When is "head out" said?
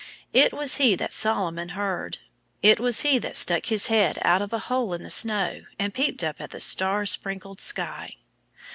3.85-4.41